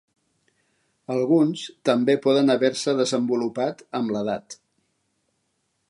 [1.15, 4.61] Alguns també poden haver-se desenvolupat amb l'edat.